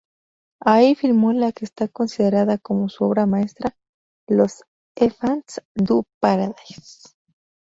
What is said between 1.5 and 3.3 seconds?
que está considerada como su obra